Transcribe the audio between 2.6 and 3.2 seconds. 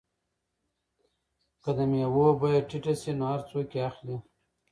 ټیټه شي